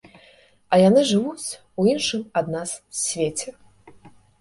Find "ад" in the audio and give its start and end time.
2.43-2.53